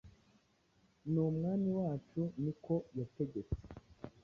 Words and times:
N’Umwami 1.11 1.69
wacu 1.79 2.21
ni 2.43 2.53
ko 2.63 2.75
yategetse, 2.99 3.59